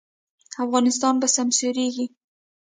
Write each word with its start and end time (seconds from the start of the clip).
افغانستان 0.63 1.13
به 1.21 1.27
سمسوریږي 1.35 2.05